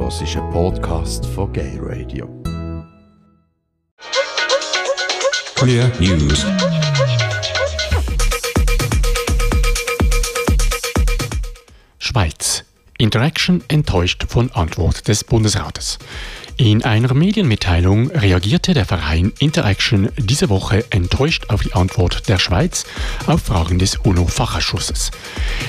hörst 0.00 0.22
einen 0.22 0.50
Podcast 0.52 1.26
von 1.26 1.52
Gay 1.52 1.78
Radio. 1.80 2.28
Clear 5.56 5.90
News. 5.98 6.46
Schweiz. 11.98 12.64
Interaction 12.98 13.62
enttäuscht 13.68 14.24
von 14.28 14.50
Antwort 14.52 15.08
des 15.08 15.24
Bundesrates. 15.24 15.98
In 16.60 16.84
einer 16.84 17.14
Medienmitteilung 17.14 18.10
reagierte 18.10 18.74
der 18.74 18.84
Verein 18.84 19.32
Interaction 19.38 20.08
diese 20.16 20.48
Woche 20.48 20.84
enttäuscht 20.90 21.50
auf 21.50 21.62
die 21.62 21.72
Antwort 21.72 22.28
der 22.28 22.40
Schweiz 22.40 22.84
auf 23.28 23.42
Fragen 23.42 23.78
des 23.78 23.96
UNO-Fachausschusses. 23.98 25.12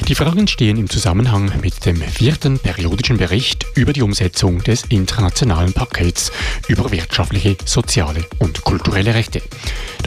Die 0.07 0.15
Fragen 0.15 0.47
stehen 0.47 0.77
im 0.77 0.89
Zusammenhang 0.89 1.51
mit 1.61 1.86
dem 1.86 2.01
vierten 2.01 2.57
periodischen 2.57 3.17
Bericht 3.17 3.67
über 3.75 3.93
die 3.93 4.01
Umsetzung 4.01 4.64
des 4.64 4.81
internationalen 4.89 5.73
Pakets 5.73 6.31
über 6.67 6.92
wirtschaftliche, 6.92 7.56
soziale 7.65 8.25
und 8.39 8.64
kulturelle 8.64 9.14
Rechte. 9.14 9.43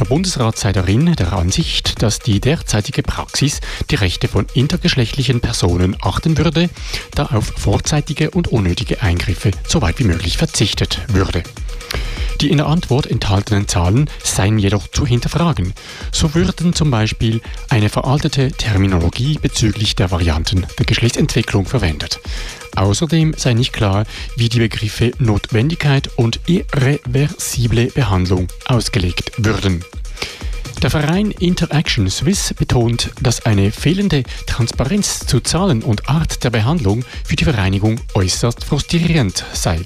Der 0.01 0.05
Bundesrat 0.05 0.59
sei 0.59 0.73
darin 0.73 1.15
der 1.15 1.33
Ansicht, 1.33 2.03
dass 2.03 2.19
die 2.19 2.41
derzeitige 2.41 3.05
Praxis 3.05 3.61
die 3.91 3.95
Rechte 3.95 4.27
von 4.27 4.47
intergeschlechtlichen 4.55 5.41
Personen 5.41 5.97
achten 6.03 6.39
würde, 6.39 6.71
da 7.15 7.27
auf 7.27 7.53
vorzeitige 7.57 8.31
und 8.33 8.49
unnötige 8.49 9.01
Eingriffe 9.01 9.53
so 9.69 9.81
weit 9.81 10.01
wie 10.01 10.05
möglich 10.05 10.39
verzichtet 10.39 10.72
berichtet 10.73 11.01
würde. 11.09 11.43
Die 12.41 12.51
in 12.51 12.57
der 12.57 12.67
Antwort 12.67 13.07
enthaltenen 13.07 13.69
Zahlen 13.69 14.09
seien 14.25 14.59
jedoch 14.59 14.89
zu 14.89 15.07
hinterfragen. 15.07 15.75
So 16.11 16.35
würden 16.35 16.73
zum 16.73 16.91
Beispiel 16.91 17.41
eine 17.69 17.89
veraltete 17.89 18.51
Terminologie 18.51 19.39
bezüglich 19.41 19.95
der 19.95 20.11
Varianten 20.11 20.67
der 20.79 20.87
Geschlechtsentwicklung 20.87 21.67
verwendet. 21.67 22.21
Außerdem 22.75 23.35
sei 23.37 23.53
nicht 23.53 23.73
klar, 23.73 24.07
wie 24.37 24.49
die 24.49 24.61
Begriffe 24.61 25.13
Notwendigkeit 25.19 26.09
und 26.17 26.41
irreversible 26.47 27.87
Behandlung 27.89 28.49
ausgelegt 28.67 29.33
würden. 29.37 29.85
Der 30.83 30.91
Verein 30.91 31.31
Interaction 31.31 32.11
Swiss 32.11 32.53
betont, 32.55 33.13
dass 33.21 33.47
eine 33.47 33.71
fehlende 33.71 34.25
Transparenz 34.49 35.21
zu 35.21 35.39
Zahlen 35.39 35.81
und 35.85 36.09
Art 36.09 36.43
der 36.43 36.51
Behandlung 36.51 37.05
für 37.25 37.37
die 37.37 37.45
Vereinigung 37.45 38.01
äußerst 38.15 38.65
frustrierend 38.65 39.45
sei. 39.53 39.81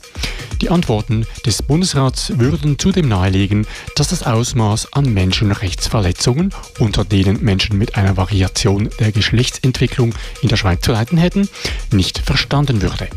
Die 0.62 0.70
Antworten 0.70 1.26
des 1.44 1.62
Bundesrats 1.62 2.38
würden 2.38 2.78
zudem 2.78 3.08
nahelegen, 3.08 3.66
dass 3.94 4.08
das 4.08 4.22
Ausmaß 4.22 4.94
an 4.94 5.12
Menschenrechtsverletzungen, 5.12 6.54
unter 6.78 7.04
denen 7.04 7.44
Menschen 7.44 7.76
mit 7.76 7.96
einer 7.96 8.16
Variation 8.16 8.88
der 8.98 9.12
Geschlechtsentwicklung 9.12 10.14
in 10.40 10.48
der 10.48 10.56
Schweiz 10.56 10.80
zu 10.80 10.92
leiden 10.92 11.18
hätten, 11.18 11.46
nicht 11.92 12.20
verstanden 12.20 12.80
würde. 12.80 13.10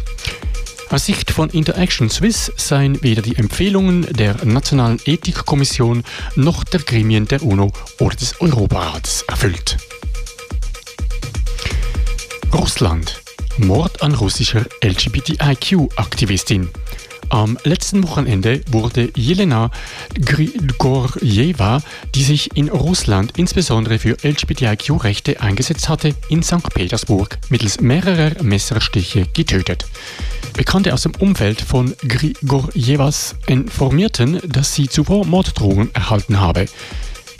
Aus 0.91 1.05
Sicht 1.05 1.29
von 1.29 1.51
Interaction 1.51 2.09
Swiss 2.09 2.51
seien 2.57 3.03
weder 3.03 3.21
die 3.21 3.35
Empfehlungen 3.35 4.07
der 4.11 4.43
Nationalen 4.43 4.99
Ethikkommission 5.05 6.03
noch 6.35 6.63
der 6.63 6.79
Gremien 6.79 7.27
der 7.27 7.43
UNO 7.43 7.71
oder 7.99 8.15
des 8.15 8.41
Europarats 8.41 9.21
erfüllt. 9.27 9.77
Russland. 12.51 13.21
Mord 13.57 14.01
an 14.01 14.15
russischer 14.15 14.65
LGBTIQ-Aktivistin. 14.83 16.69
Am 17.29 17.59
letzten 17.63 18.01
Wochenende 18.01 18.61
wurde 18.71 19.11
Jelena 19.15 19.69
Grigorjeva, 20.19 21.83
die 22.15 22.23
sich 22.23 22.57
in 22.57 22.69
Russland 22.69 23.33
insbesondere 23.37 23.99
für 23.99 24.17
LGBTIQ-Rechte 24.23 25.39
eingesetzt 25.39 25.87
hatte, 25.87 26.15
in 26.29 26.41
St. 26.41 26.73
Petersburg 26.73 27.37
mittels 27.49 27.79
mehrerer 27.79 28.41
Messerstiche 28.41 29.27
getötet. 29.33 29.85
Bekannte 30.53 30.93
aus 30.93 31.03
dem 31.03 31.13
Umfeld 31.19 31.61
von 31.61 31.95
Grigorjevas 32.07 33.35
informierten, 33.47 34.39
dass 34.47 34.75
sie 34.75 34.87
zuvor 34.87 35.25
Morddrohungen 35.25 35.93
erhalten 35.93 36.39
habe. 36.39 36.65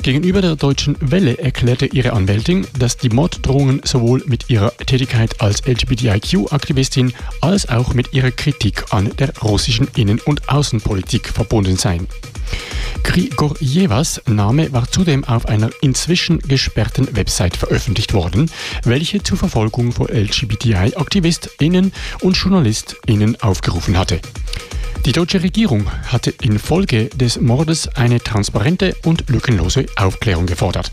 Gegenüber 0.01 0.41
der 0.41 0.55
Deutschen 0.55 0.95
Welle 1.01 1.37
erklärte 1.37 1.85
ihre 1.85 2.13
Anwältin, 2.13 2.65
dass 2.77 2.95
die 2.95 3.09
Morddrohungen 3.09 3.81
sowohl 3.83 4.23
mit 4.27 4.49
ihrer 4.49 4.75
Tätigkeit 4.77 5.41
als 5.41 5.65
LGBTIQ-Aktivistin 5.67 7.13
als 7.41 7.67
auch 7.67 7.93
mit 7.93 8.13
ihrer 8.13 8.31
Kritik 8.31 8.85
an 8.91 9.11
der 9.17 9.37
russischen 9.39 9.89
Innen- 9.97 10.21
und 10.21 10.47
Außenpolitik 10.47 11.27
verbunden 11.27 11.75
seien. 11.75 12.07
Grigorjevas 13.03 14.21
Name 14.27 14.71
war 14.71 14.89
zudem 14.91 15.23
auf 15.23 15.47
einer 15.47 15.69
inzwischen 15.81 16.39
gesperrten 16.39 17.15
Website 17.15 17.57
veröffentlicht 17.57 18.13
worden, 18.13 18.51
welche 18.83 19.23
zur 19.23 19.37
Verfolgung 19.37 19.91
von 19.91 20.07
LGBTI-AktivistInnen 20.07 21.91
und 22.21 22.37
JournalistInnen 22.37 23.41
aufgerufen 23.41 23.97
hatte. 23.97 24.19
Die 25.05 25.11
deutsche 25.11 25.41
Regierung 25.41 25.89
hatte 26.07 26.33
infolge 26.41 27.09
des 27.09 27.39
Mordes 27.39 27.87
eine 27.95 28.19
transparente 28.19 28.95
und 29.05 29.29
lückenlose 29.29 29.85
Aufklärung 29.95 30.45
gefordert. 30.45 30.91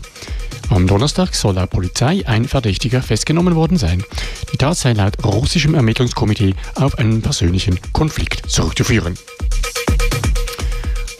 Am 0.69 0.87
Donnerstag 0.87 1.35
soll 1.35 1.55
laut 1.55 1.69
Polizei 1.69 2.23
ein 2.25 2.45
Verdächtiger 2.45 3.01
festgenommen 3.01 3.55
worden 3.55 3.77
sein. 3.77 4.03
Die 4.51 4.57
Tat 4.57 4.77
sei 4.77 4.93
laut 4.93 5.23
russischem 5.23 5.75
Ermittlungskomitee 5.75 6.55
auf 6.75 6.97
einen 6.97 7.21
persönlichen 7.21 7.79
Konflikt 7.93 8.49
zurückzuführen. 8.49 9.15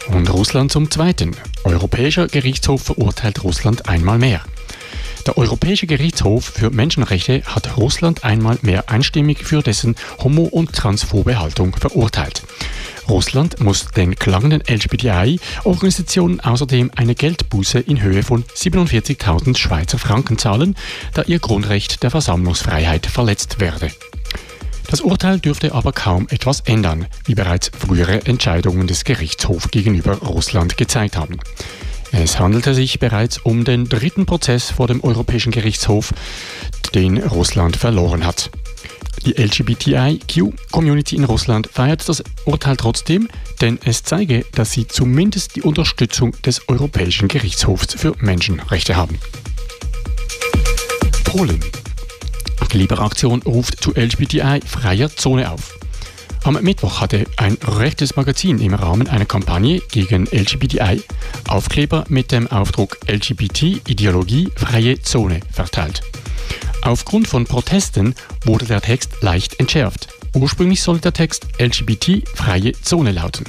Und 0.08 0.32
Russland 0.32 0.72
zum 0.72 0.90
Zweiten. 0.90 1.36
Europäischer 1.64 2.28
Gerichtshof 2.28 2.82
verurteilt 2.82 3.44
Russland 3.44 3.88
einmal 3.88 4.18
mehr. 4.18 4.42
Der 5.26 5.36
Europäische 5.36 5.86
Gerichtshof 5.86 6.46
für 6.46 6.70
Menschenrechte 6.70 7.42
hat 7.44 7.76
Russland 7.76 8.24
einmal 8.24 8.58
mehr 8.62 8.88
einstimmig 8.88 9.44
für 9.44 9.62
dessen 9.62 9.94
homo- 10.22 10.44
und 10.44 10.72
transphobe 10.72 11.38
Haltung 11.38 11.76
verurteilt. 11.76 12.42
Russland 13.08 13.60
muss 13.60 13.88
den 13.88 14.14
klagenden 14.16 14.62
LGBTI-Organisationen 14.66 16.40
außerdem 16.40 16.90
eine 16.96 17.14
Geldbuße 17.14 17.78
in 17.78 18.00
Höhe 18.00 18.22
von 18.22 18.44
47.000 18.44 19.56
Schweizer 19.56 19.98
Franken 19.98 20.38
zahlen, 20.38 20.74
da 21.12 21.22
ihr 21.22 21.38
Grundrecht 21.38 22.02
der 22.02 22.10
Versammlungsfreiheit 22.10 23.06
verletzt 23.06 23.60
werde. 23.60 23.90
Das 24.88 25.02
Urteil 25.02 25.38
dürfte 25.38 25.74
aber 25.74 25.92
kaum 25.92 26.26
etwas 26.30 26.60
ändern, 26.60 27.06
wie 27.26 27.34
bereits 27.34 27.70
frühere 27.78 28.24
Entscheidungen 28.24 28.86
des 28.86 29.04
Gerichtshofs 29.04 29.70
gegenüber 29.70 30.14
Russland 30.16 30.78
gezeigt 30.78 31.16
haben. 31.16 31.38
Es 32.10 32.40
handelte 32.40 32.72
sich 32.72 32.98
bereits 32.98 33.36
um 33.38 33.64
den 33.64 33.88
dritten 33.88 34.24
Prozess 34.24 34.70
vor 34.70 34.86
dem 34.86 35.04
Europäischen 35.04 35.52
Gerichtshof, 35.52 36.14
den 36.94 37.18
Russland 37.18 37.76
verloren 37.76 38.24
hat. 38.24 38.50
Die 39.26 39.36
LGBTIQ-Community 39.36 41.16
in 41.16 41.24
Russland 41.24 41.68
feiert 41.70 42.08
das 42.08 42.24
Urteil 42.46 42.78
trotzdem, 42.78 43.28
denn 43.60 43.78
es 43.84 44.04
zeige, 44.04 44.46
dass 44.52 44.72
sie 44.72 44.88
zumindest 44.88 45.56
die 45.56 45.62
Unterstützung 45.62 46.32
des 46.42 46.66
Europäischen 46.68 47.28
Gerichtshofs 47.28 47.94
für 47.94 48.14
Menschenrechte 48.20 48.96
haben. 48.96 49.18
Polen. 51.24 51.60
Die 52.72 52.78
Liberaktion 52.78 53.42
ruft 53.42 53.82
zu 53.82 53.94
LGBTI-freier 53.94 55.14
Zone 55.16 55.50
auf. 55.50 55.78
Am 56.44 56.54
Mittwoch 56.62 57.00
hatte 57.00 57.24
ein 57.36 57.58
rechtes 57.62 58.16
Magazin 58.16 58.58
im 58.60 58.74
Rahmen 58.74 59.08
einer 59.08 59.26
Kampagne 59.26 59.80
gegen 59.90 60.26
LGBTI 60.26 61.02
Aufkleber 61.48 62.04
mit 62.08 62.30
dem 62.30 62.46
Aufdruck 62.46 62.98
LGBT 63.06 63.88
Ideologie 63.88 64.50
freie 64.54 65.00
Zone 65.00 65.40
verteilt. 65.50 66.02
Aufgrund 66.82 67.26
von 67.26 67.44
Protesten 67.44 68.14
wurde 68.44 68.66
der 68.66 68.80
Text 68.80 69.20
leicht 69.20 69.58
entschärft. 69.58 70.08
Ursprünglich 70.34 70.82
sollte 70.82 71.02
der 71.02 71.12
Text 71.14 71.46
LGBT 71.58 72.22
freie 72.34 72.72
Zone 72.72 73.12
lauten. 73.12 73.44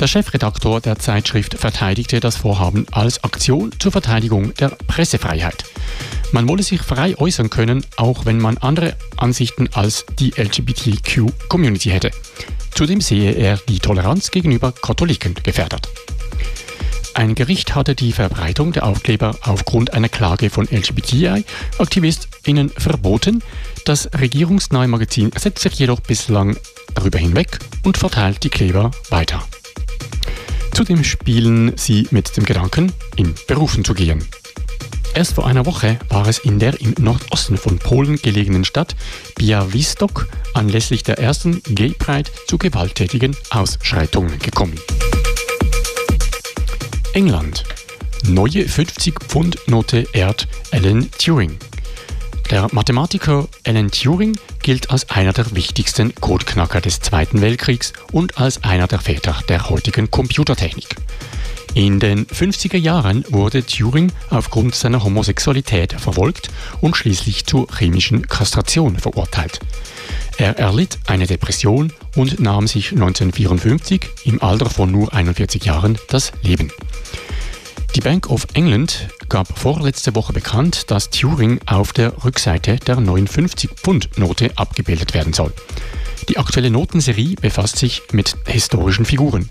Der 0.00 0.06
Chefredaktor 0.06 0.80
der 0.80 0.98
Zeitschrift 0.98 1.54
verteidigte 1.54 2.20
das 2.20 2.36
Vorhaben 2.36 2.86
als 2.90 3.22
Aktion 3.22 3.72
zur 3.78 3.92
Verteidigung 3.92 4.54
der 4.54 4.70
Pressefreiheit. 4.70 5.64
Man 6.34 6.48
wolle 6.48 6.64
sich 6.64 6.82
frei 6.82 7.16
äußern 7.16 7.48
können, 7.48 7.86
auch 7.96 8.26
wenn 8.26 8.40
man 8.40 8.58
andere 8.58 8.96
Ansichten 9.16 9.68
als 9.72 10.04
die 10.18 10.32
LGBTQ-Community 10.36 11.90
hätte. 11.90 12.10
Zudem 12.74 13.00
sehe 13.00 13.30
er 13.30 13.56
die 13.68 13.78
Toleranz 13.78 14.32
gegenüber 14.32 14.72
Katholiken 14.72 15.36
gefährdet. 15.44 15.88
Ein 17.14 17.36
Gericht 17.36 17.76
hatte 17.76 17.94
die 17.94 18.10
Verbreitung 18.10 18.72
der 18.72 18.84
Aufkleber 18.84 19.36
aufgrund 19.42 19.94
einer 19.94 20.08
Klage 20.08 20.50
von 20.50 20.66
LGBTI-AktivistInnen 20.66 22.70
verboten. 22.70 23.40
Das 23.84 24.10
regierungsnahe 24.12 24.88
Magazin 24.88 25.30
setzt 25.38 25.62
sich 25.62 25.74
jedoch 25.74 26.00
bislang 26.00 26.56
darüber 26.94 27.20
hinweg 27.20 27.60
und 27.84 27.96
verteilt 27.96 28.42
die 28.42 28.50
Kleber 28.50 28.90
weiter. 29.08 29.40
Zudem 30.72 31.04
spielen 31.04 31.74
sie 31.76 32.08
mit 32.10 32.36
dem 32.36 32.44
Gedanken, 32.44 32.92
in 33.14 33.36
Berufen 33.46 33.84
zu 33.84 33.94
gehen. 33.94 34.26
Erst 35.14 35.34
vor 35.34 35.46
einer 35.46 35.64
Woche 35.64 35.96
war 36.08 36.26
es 36.26 36.38
in 36.38 36.58
der 36.58 36.80
im 36.80 36.92
Nordosten 36.98 37.56
von 37.56 37.78
Polen 37.78 38.16
gelegenen 38.16 38.64
Stadt 38.64 38.96
Białystok 39.36 40.26
anlässlich 40.54 41.04
der 41.04 41.20
ersten 41.20 41.62
Gay 41.62 41.90
Pride 41.90 42.28
zu 42.48 42.58
gewalttätigen 42.58 43.36
Ausschreitungen 43.50 44.40
gekommen. 44.40 44.74
England. 47.12 47.62
Neue 48.26 48.64
50-Pfund-Note 48.64 50.08
ehrt 50.12 50.48
Alan 50.72 51.08
Turing. 51.16 51.58
Der 52.50 52.68
Mathematiker 52.72 53.46
Alan 53.64 53.92
Turing 53.92 54.36
gilt 54.62 54.90
als 54.90 55.08
einer 55.10 55.32
der 55.32 55.54
wichtigsten 55.54 56.12
Codeknacker 56.16 56.80
des 56.80 56.98
Zweiten 56.98 57.40
Weltkriegs 57.40 57.92
und 58.10 58.38
als 58.38 58.64
einer 58.64 58.88
der 58.88 58.98
Väter 58.98 59.36
der 59.48 59.70
heutigen 59.70 60.10
Computertechnik. 60.10 60.96
In 61.74 61.98
den 61.98 62.24
50er 62.26 62.76
Jahren 62.76 63.24
wurde 63.30 63.66
Turing 63.66 64.12
aufgrund 64.30 64.76
seiner 64.76 65.02
Homosexualität 65.02 65.92
verfolgt 65.92 66.48
und 66.80 66.96
schließlich 66.96 67.46
zur 67.46 67.66
chemischen 67.76 68.28
Kastration 68.28 68.96
verurteilt. 68.96 69.58
Er 70.38 70.56
erlitt 70.56 70.98
eine 71.06 71.26
Depression 71.26 71.92
und 72.14 72.38
nahm 72.38 72.68
sich 72.68 72.92
1954 72.92 74.08
im 74.24 74.40
Alter 74.40 74.70
von 74.70 74.92
nur 74.92 75.12
41 75.12 75.64
Jahren 75.64 75.98
das 76.08 76.30
Leben. 76.42 76.70
Die 77.96 78.00
Bank 78.00 78.30
of 78.30 78.46
England 78.54 79.08
gab 79.28 79.58
vorletzte 79.58 80.14
Woche 80.14 80.32
bekannt, 80.32 80.92
dass 80.92 81.10
Turing 81.10 81.58
auf 81.66 81.92
der 81.92 82.24
Rückseite 82.24 82.76
der 82.76 82.98
59-Pfund-Note 82.98 84.52
abgebildet 84.56 85.12
werden 85.12 85.32
soll. 85.32 85.52
Die 86.28 86.38
aktuelle 86.38 86.70
Notenserie 86.70 87.34
befasst 87.40 87.78
sich 87.78 88.02
mit 88.12 88.36
historischen 88.46 89.04
Figuren. 89.04 89.50